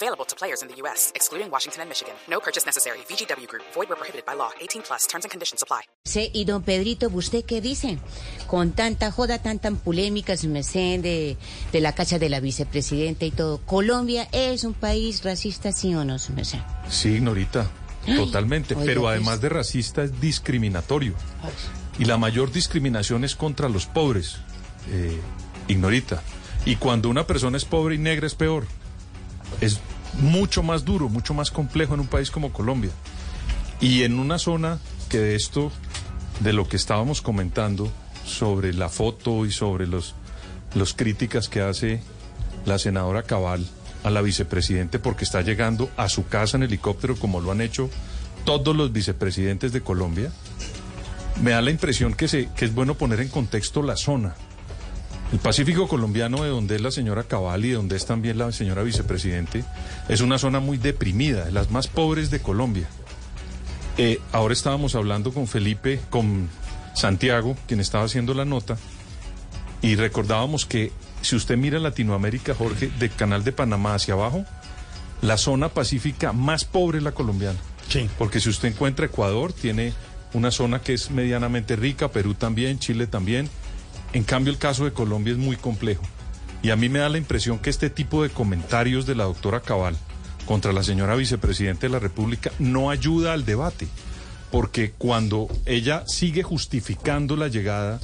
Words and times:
Available 0.00 0.24
to 0.26 0.36
players 0.36 0.62
in 0.62 0.68
the 0.68 0.76
U.S., 0.82 1.10
excluding 1.16 1.50
Washington 1.50 1.80
and 1.82 1.88
Michigan. 1.88 2.14
No 2.30 2.38
purchase 2.38 2.64
necessary. 2.64 2.98
VGW 3.10 3.48
Group. 3.48 3.64
Void 3.74 3.88
where 3.88 3.96
prohibited 3.98 4.24
by 4.24 4.34
law. 4.36 4.50
18 4.60 4.82
plus. 4.82 5.08
Terms 5.08 5.24
and 5.24 5.30
conditions 5.32 5.60
apply. 5.62 5.82
Sí, 6.04 6.30
y 6.32 6.44
don 6.44 6.62
Pedrito, 6.62 7.08
¿usted 7.12 7.44
qué 7.44 7.60
dice? 7.60 7.98
Con 8.46 8.72
tanta 8.72 9.10
joda, 9.10 9.38
tan 9.42 9.58
tan 9.58 9.76
polémica, 9.76 10.36
su 10.36 10.48
merced, 10.48 11.00
de, 11.00 11.36
de 11.72 11.80
la 11.80 11.94
cacha 11.96 12.20
de 12.20 12.28
la 12.28 12.38
vicepresidenta 12.38 13.24
y 13.24 13.32
todo. 13.32 13.58
¿Colombia 13.66 14.28
es 14.30 14.62
un 14.62 14.72
país 14.74 15.24
racista, 15.24 15.72
sí 15.72 15.92
o 15.96 16.04
no, 16.04 16.18
su 16.20 16.32
merced? 16.32 16.60
Sí, 16.88 17.20
Norita, 17.20 17.68
totalmente. 18.06 18.74
oiga, 18.74 18.86
Pero 18.86 19.00
pues. 19.02 19.16
además 19.16 19.40
de 19.40 19.48
racista 19.48 20.04
es 20.04 20.20
discriminatorio. 20.20 21.14
Y 21.98 22.04
la 22.04 22.18
mayor 22.18 22.52
discriminación 22.52 23.24
es 23.24 23.34
contra 23.34 23.68
los 23.68 23.86
pobres, 23.86 24.36
eh, 24.92 25.18
Ignorita. 25.66 26.22
Y 26.64 26.76
cuando 26.76 27.08
una 27.08 27.26
persona 27.26 27.56
es 27.56 27.64
pobre 27.64 27.96
y 27.96 27.98
negra 27.98 28.26
es 28.28 28.36
peor. 28.36 28.64
Es 29.60 29.80
mucho 30.20 30.62
más 30.62 30.84
duro, 30.84 31.08
mucho 31.08 31.34
más 31.34 31.50
complejo 31.50 31.94
en 31.94 32.00
un 32.00 32.06
país 32.06 32.30
como 32.30 32.52
Colombia. 32.52 32.90
Y 33.80 34.02
en 34.02 34.18
una 34.18 34.38
zona 34.38 34.78
que 35.08 35.18
de 35.18 35.34
esto, 35.36 35.70
de 36.40 36.52
lo 36.52 36.68
que 36.68 36.76
estábamos 36.76 37.22
comentando 37.22 37.90
sobre 38.24 38.72
la 38.72 38.88
foto 38.88 39.46
y 39.46 39.52
sobre 39.52 39.86
los, 39.86 40.14
los 40.74 40.94
críticas 40.94 41.48
que 41.48 41.60
hace 41.60 42.02
la 42.66 42.78
senadora 42.78 43.22
Cabal 43.22 43.66
a 44.04 44.10
la 44.10 44.22
vicepresidente 44.22 44.98
porque 44.98 45.24
está 45.24 45.40
llegando 45.40 45.90
a 45.96 46.08
su 46.08 46.26
casa 46.26 46.56
en 46.56 46.64
helicóptero 46.64 47.16
como 47.16 47.40
lo 47.40 47.50
han 47.50 47.60
hecho 47.60 47.90
todos 48.44 48.74
los 48.74 48.92
vicepresidentes 48.92 49.72
de 49.72 49.82
Colombia, 49.82 50.32
me 51.42 51.50
da 51.50 51.60
la 51.60 51.70
impresión 51.70 52.14
que, 52.14 52.28
se, 52.28 52.48
que 52.56 52.64
es 52.64 52.74
bueno 52.74 52.94
poner 52.94 53.20
en 53.20 53.28
contexto 53.28 53.82
la 53.82 53.96
zona. 53.96 54.34
El 55.32 55.38
Pacífico 55.40 55.88
colombiano, 55.88 56.42
de 56.42 56.48
donde 56.48 56.76
es 56.76 56.80
la 56.80 56.90
señora 56.90 57.24
Cabal 57.24 57.64
y 57.64 57.68
de 57.68 57.74
donde 57.74 57.96
es 57.96 58.06
también 58.06 58.38
la 58.38 58.50
señora 58.50 58.82
vicepresidente, 58.82 59.64
es 60.08 60.22
una 60.22 60.38
zona 60.38 60.58
muy 60.58 60.78
deprimida, 60.78 61.44
de 61.44 61.52
las 61.52 61.70
más 61.70 61.86
pobres 61.86 62.30
de 62.30 62.40
Colombia. 62.40 62.88
Eh, 63.98 64.20
ahora 64.32 64.54
estábamos 64.54 64.94
hablando 64.94 65.34
con 65.34 65.46
Felipe, 65.46 66.00
con 66.08 66.48
Santiago, 66.94 67.56
quien 67.66 67.80
estaba 67.80 68.04
haciendo 68.04 68.32
la 68.32 68.46
nota, 68.46 68.78
y 69.82 69.96
recordábamos 69.96 70.64
que 70.64 70.92
si 71.20 71.36
usted 71.36 71.56
mira 71.56 71.78
Latinoamérica, 71.78 72.54
Jorge, 72.54 72.90
del 72.98 73.10
canal 73.10 73.44
de 73.44 73.52
Panamá 73.52 73.94
hacia 73.94 74.14
abajo, 74.14 74.44
la 75.20 75.36
zona 75.36 75.68
pacífica 75.68 76.32
más 76.32 76.64
pobre 76.64 76.98
es 76.98 77.04
la 77.04 77.12
colombiana. 77.12 77.58
Sí. 77.88 78.08
Porque 78.18 78.40
si 78.40 78.48
usted 78.48 78.68
encuentra 78.68 79.06
Ecuador, 79.06 79.52
tiene 79.52 79.92
una 80.32 80.50
zona 80.50 80.80
que 80.80 80.94
es 80.94 81.10
medianamente 81.10 81.76
rica, 81.76 82.08
Perú 82.08 82.34
también, 82.34 82.78
Chile 82.78 83.06
también. 83.06 83.48
En 84.12 84.24
cambio, 84.24 84.52
el 84.52 84.58
caso 84.58 84.84
de 84.84 84.92
Colombia 84.92 85.32
es 85.32 85.38
muy 85.38 85.56
complejo. 85.56 86.02
Y 86.62 86.70
a 86.70 86.76
mí 86.76 86.88
me 86.88 86.98
da 86.98 87.08
la 87.08 87.18
impresión 87.18 87.58
que 87.58 87.70
este 87.70 87.90
tipo 87.90 88.22
de 88.22 88.30
comentarios 88.30 89.06
de 89.06 89.14
la 89.14 89.24
doctora 89.24 89.60
Cabal 89.60 89.96
contra 90.46 90.72
la 90.72 90.82
señora 90.82 91.14
vicepresidenta 91.14 91.82
de 91.82 91.92
la 91.92 91.98
República 91.98 92.50
no 92.58 92.90
ayuda 92.90 93.32
al 93.32 93.44
debate. 93.44 93.86
Porque 94.50 94.92
cuando 94.96 95.48
ella 95.66 96.04
sigue 96.06 96.42
justificando 96.42 97.36
la 97.36 97.48
llegada, 97.48 98.00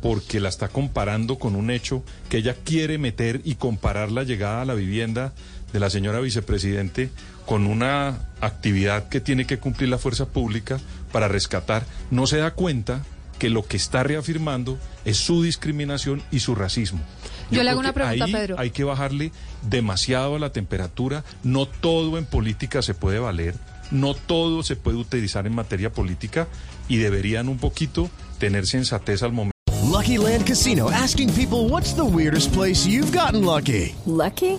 porque 0.00 0.40
la 0.40 0.48
está 0.48 0.68
comparando 0.68 1.38
con 1.38 1.56
un 1.56 1.70
hecho 1.70 2.04
que 2.28 2.38
ella 2.38 2.54
quiere 2.54 2.98
meter 2.98 3.40
y 3.44 3.56
comparar 3.56 4.12
la 4.12 4.22
llegada 4.22 4.62
a 4.62 4.64
la 4.64 4.74
vivienda 4.74 5.34
de 5.72 5.80
la 5.80 5.90
señora 5.90 6.20
vicepresidente 6.20 7.10
con 7.46 7.66
una 7.66 8.30
actividad 8.40 9.08
que 9.08 9.20
tiene 9.20 9.46
que 9.46 9.58
cumplir 9.58 9.88
la 9.88 9.98
fuerza 9.98 10.26
pública 10.26 10.78
para 11.12 11.28
rescatar, 11.28 11.84
no 12.10 12.26
se 12.26 12.38
da 12.38 12.52
cuenta 12.52 13.04
que 13.38 13.50
lo 13.50 13.64
que 13.64 13.76
está 13.76 14.02
reafirmando 14.02 14.78
es 15.04 15.16
su 15.16 15.42
discriminación 15.42 16.22
y 16.30 16.40
su 16.40 16.54
racismo. 16.54 17.00
Yo 17.50 17.62
le 17.62 17.70
hago 17.70 17.80
una 17.80 17.92
pregunta, 17.92 18.24
ahí 18.24 18.32
Pedro. 18.32 18.58
Hay 18.58 18.70
que 18.70 18.84
bajarle 18.84 19.32
demasiado 19.62 20.36
a 20.36 20.38
la 20.38 20.52
temperatura. 20.52 21.24
No 21.42 21.66
todo 21.66 22.18
en 22.18 22.26
política 22.26 22.82
se 22.82 22.94
puede 22.94 23.18
valer. 23.18 23.54
No 23.90 24.14
todo 24.14 24.62
se 24.62 24.76
puede 24.76 24.98
utilizar 24.98 25.46
en 25.46 25.54
materia 25.54 25.90
política 25.90 26.46
y 26.88 26.98
deberían 26.98 27.48
un 27.48 27.58
poquito 27.58 28.10
tener 28.38 28.66
sensatez 28.66 29.22
al 29.22 29.32
momento. 29.32 29.52
Lucky 29.90 30.18
Land 30.18 30.44
Casino 30.46 30.90
asking 30.90 31.32
people 31.32 31.68
what's 31.70 31.94
the 31.94 32.04
weirdest 32.04 32.52
place 32.52 32.86
you've 32.86 33.10
gotten 33.10 33.44
lucky? 33.44 33.94
Lucky? 34.04 34.58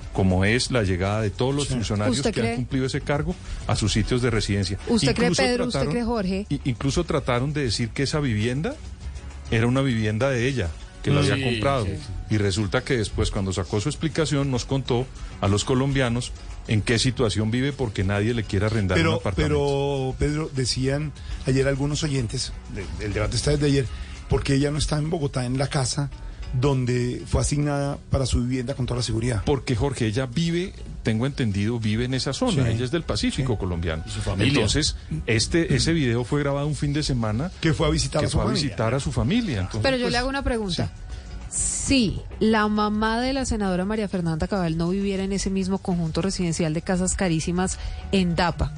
como 0.13 0.43
es 0.45 0.71
la 0.71 0.83
llegada 0.83 1.21
de 1.21 1.29
todos 1.29 1.55
los 1.55 1.67
funcionarios 1.69 2.17
¿Usted 2.17 2.33
que 2.33 2.39
cree? 2.41 2.49
han 2.51 2.55
cumplido 2.57 2.85
ese 2.85 3.01
cargo 3.01 3.33
a 3.67 3.75
sus 3.75 3.93
sitios 3.93 4.21
de 4.21 4.29
residencia. 4.29 4.77
¿Usted 4.87 5.15
cree, 5.15 5.27
Incluso 5.29 5.41
Pedro? 5.43 5.65
¿Usted 5.65 5.79
trataron- 5.79 5.91
cree, 5.91 6.03
Jorge? 6.03 6.45
Incluso 6.65 7.03
trataron 7.03 7.53
de 7.53 7.63
decir 7.63 7.89
que 7.89 8.03
esa 8.03 8.19
vivienda 8.19 8.75
era 9.51 9.67
una 9.67 9.81
vivienda 9.81 10.29
de 10.29 10.47
ella, 10.47 10.69
que 11.03 11.11
la 11.11 11.21
había 11.21 11.43
comprado. 11.43 11.87
Y 12.29 12.37
resulta 12.37 12.83
que 12.83 12.95
después, 12.97 13.31
cuando 13.31 13.51
sacó 13.53 13.81
su 13.81 13.89
explicación, 13.89 14.51
nos 14.51 14.65
contó 14.65 15.05
a 15.41 15.47
los 15.47 15.63
colombianos 15.65 16.31
en 16.67 16.81
qué 16.81 16.99
situación 16.99 17.49
vive 17.51 17.73
porque 17.73 18.03
nadie 18.03 18.33
le 18.33 18.43
quiere 18.43 18.67
arrendar 18.67 18.99
un 18.99 19.15
apartamento. 19.15 19.55
pero, 19.55 20.15
Pedro, 20.19 20.49
decían 20.55 21.11
ayer 21.47 21.67
algunos 21.67 22.03
oyentes, 22.03 22.53
el 22.99 23.13
debate 23.13 23.35
está 23.35 23.51
desde 23.51 23.65
ayer, 23.65 23.85
porque 24.29 24.53
ella 24.55 24.71
no 24.71 24.77
está 24.77 24.97
en 24.99 25.09
Bogotá, 25.09 25.43
en 25.45 25.57
la 25.57 25.67
casa 25.67 26.09
donde 26.59 27.23
fue 27.25 27.41
asignada 27.41 27.97
para 28.09 28.25
su 28.25 28.41
vivienda 28.41 28.73
con 28.73 28.85
toda 28.85 28.97
la 28.99 29.03
seguridad. 29.03 29.41
Porque 29.45 29.75
Jorge, 29.75 30.07
ella 30.07 30.25
vive, 30.25 30.73
tengo 31.03 31.25
entendido, 31.25 31.79
vive 31.79 32.05
en 32.05 32.13
esa 32.13 32.33
zona. 32.33 32.65
Sí. 32.65 32.71
Ella 32.71 32.85
es 32.85 32.91
del 32.91 33.03
Pacífico 33.03 33.57
colombiano. 33.57 34.03
su 34.07 34.21
familia. 34.21 34.53
Entonces, 34.53 34.95
este, 35.27 35.73
ese 35.75 35.93
video 35.93 36.23
fue 36.23 36.41
grabado 36.41 36.67
un 36.67 36.75
fin 36.75 36.93
de 36.93 37.03
semana 37.03 37.51
Que 37.61 37.73
fue 37.73 37.87
a 37.87 37.89
visitar 37.89 38.21
que 38.21 38.27
a 38.27 38.29
su 38.29 38.37
fue 38.37 38.43
a 38.43 38.47
familia. 38.47 38.63
visitar 38.63 38.93
a 38.93 38.99
su 38.99 39.11
familia. 39.11 39.57
Entonces, 39.61 39.81
Pero 39.81 39.97
yo 39.97 40.03
pues, 40.03 40.11
le 40.11 40.17
hago 40.17 40.29
una 40.29 40.43
pregunta. 40.43 40.91
Si 41.49 42.21
la 42.39 42.67
mamá 42.69 43.19
de 43.19 43.33
la 43.33 43.45
senadora 43.45 43.83
María 43.83 44.07
Fernanda 44.07 44.47
Cabal 44.47 44.77
no 44.77 44.89
viviera 44.89 45.23
en 45.23 45.33
ese 45.33 45.49
mismo 45.49 45.79
conjunto 45.79 46.21
residencial 46.21 46.73
de 46.73 46.81
casas 46.81 47.15
carísimas 47.15 47.77
en 48.13 48.35
Dapa, 48.37 48.73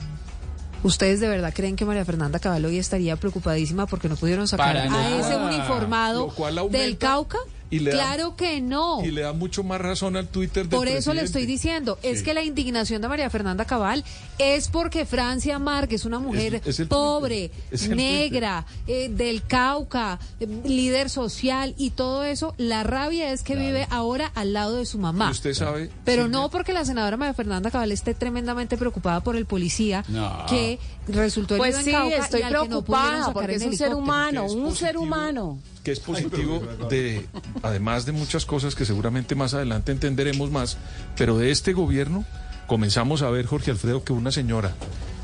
¿ustedes 0.84 1.20
de 1.20 1.28
verdad 1.28 1.54
creen 1.56 1.76
que 1.76 1.86
María 1.86 2.06
Fernanda 2.06 2.40
Cabal 2.40 2.66
hoy 2.66 2.78
estaría 2.78 3.16
preocupadísima 3.16 3.88
porque 3.88 4.10
no 4.10 4.16
pudieron 4.16 4.48
sacar 4.48 4.68
Para 4.76 4.84
a 4.84 4.90
nada. 4.90 5.20
ese 5.20 5.36
uniformado 5.38 6.32
del 6.70 6.98
Cauca? 6.98 7.38
Y 7.76 7.80
le 7.80 7.92
da- 7.92 7.98
claro 7.98 8.36
que 8.36 8.62
no. 8.62 9.04
Y 9.04 9.12
le 9.12 9.22
da 9.22 9.34
mucho 9.34 9.64
más 9.64 9.80
razón 9.82 10.16
al 10.16 10.28
Twitter 10.28 10.68
del 10.68 10.78
Por 10.78 10.88
eso 10.88 11.14
le 11.14 11.22
estoy 11.24 11.46
diciendo, 11.46 11.98
es 12.04 12.24
que 12.24 12.34
la 12.34 12.44
indignación 12.44 13.02
de 13.02 13.08
María 13.08 13.30
Fernanda 13.30 13.66
Cabal 13.66 14.04
es 14.38 14.68
porque 14.68 15.06
Francia 15.06 15.60
Márquez, 15.60 16.06
una 16.06 16.20
mujer 16.20 16.62
es 16.66 16.82
pobre, 16.88 17.52
negra, 17.90 18.66
eh, 18.88 19.10
del 19.10 19.44
Cauca, 19.44 20.20
eh, 20.40 20.48
líder 20.66 21.10
social 21.10 21.74
y 21.78 21.92
todo 21.92 22.24
eso, 22.24 22.54
la 22.58 22.84
rabia 22.84 23.32
es 23.32 23.44
que 23.44 23.56
vive 23.56 23.88
ahora 23.90 24.32
al 24.36 24.54
lado 24.54 24.78
de 24.78 24.86
su 24.86 24.98
mamá. 24.98 25.28
Y 25.30 25.32
usted 25.32 25.54
sabe. 25.54 25.90
Pero 26.06 26.28
no 26.28 26.50
porque 26.50 26.74
la 26.74 26.86
senadora 26.86 27.18
María 27.18 27.34
Fernanda 27.34 27.72
Cabal 27.72 27.92
esté 27.92 28.14
tremendamente 28.14 28.78
preocupada 28.78 29.22
por 29.22 29.36
el 29.36 29.46
policía 29.46 30.04
que 30.50 30.80
resultó 31.08 31.56
herido 31.56 31.64
Pues 31.72 31.78
en 31.80 31.86
sí, 31.86 31.92
Cauca 31.92 32.16
estoy 32.18 32.40
y 32.40 32.44
al 32.44 32.50
que 32.50 32.54
no 32.54 32.60
pudieron 32.60 32.84
preocupada 32.86 33.34
porque 33.34 33.56
es 33.56 33.64
un 33.64 33.78
ser 33.78 33.94
humano, 33.94 34.46
un 34.46 34.76
ser 34.76 34.98
humano. 34.98 35.60
Que 35.84 35.92
es 35.92 36.00
positivo 36.00 36.62
de, 36.90 37.28
además 37.62 38.06
de 38.06 38.14
muchas 38.14 38.46
cosas 38.46 38.74
que 38.76 38.86
seguramente 38.86 39.36
más 39.36 39.54
adelante 39.54 39.92
entenderemos 39.92 40.50
más, 40.50 40.78
pero 41.18 41.38
de 41.38 41.52
este 41.52 41.74
gobierno 41.74 42.26
comenzamos 42.68 43.22
a 43.22 43.30
ver, 43.30 43.46
Jorge 43.46 43.72
Alfredo, 43.72 44.04
que 44.04 44.14
una 44.14 44.32
señora 44.32 44.74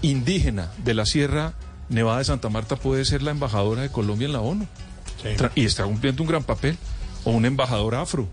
indígena 0.01 0.71
de 0.83 0.93
la 0.93 1.05
Sierra 1.05 1.53
Nevada 1.89 2.19
de 2.19 2.25
Santa 2.25 2.49
Marta 2.49 2.75
puede 2.75 3.05
ser 3.05 3.23
la 3.23 3.31
embajadora 3.31 3.81
de 3.81 3.89
Colombia 3.89 4.27
en 4.27 4.33
la 4.33 4.41
ONU. 4.41 4.67
Y 5.55 5.65
está 5.65 5.83
cumpliendo 5.83 6.23
un 6.23 6.29
gran 6.29 6.43
papel. 6.43 6.77
O 7.25 7.31
un 7.31 7.45
embajador 7.45 7.95
afro. 7.95 8.29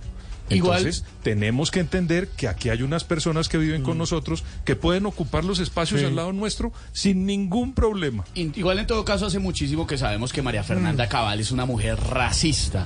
Igual- 0.49 0.79
Entonces, 0.79 1.05
tenemos 1.23 1.71
que 1.71 1.81
entender 1.81 2.29
que 2.29 2.47
aquí 2.49 2.69
hay 2.69 2.83
unas 2.83 3.05
personas 3.05 3.49
que 3.49 3.59
viven 3.59 3.83
Mm. 3.83 3.85
con 3.85 3.99
nosotros 3.99 4.45
que 4.65 4.77
pueden 4.77 5.07
ocupar 5.07 5.45
los 5.45 5.59
espacios 5.59 6.03
al 6.03 6.15
lado 6.17 6.33
nuestro 6.33 6.73
sin 6.93 7.27
ningún 7.27 7.75
problema. 7.75 8.25
Igual 8.35 8.79
en 8.79 8.87
todo 8.87 9.05
caso 9.05 9.27
hace 9.27 9.39
muchísimo 9.41 9.87
que 9.87 9.99
sabemos 9.99 10.33
que 10.33 10.43
María 10.43 10.63
Fernanda 10.63 11.09
Cabal 11.09 11.41
es 11.41 11.51
una 11.51 11.67
mujer 11.67 11.99
racista. 11.99 12.86